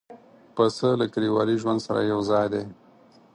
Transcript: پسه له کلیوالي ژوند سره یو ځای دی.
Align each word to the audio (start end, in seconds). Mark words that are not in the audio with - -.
پسه 0.55 0.89
له 0.99 1.05
کلیوالي 1.13 1.55
ژوند 1.61 1.79
سره 1.87 2.01
یو 2.11 2.19
ځای 2.29 2.47
دی. 2.53 2.63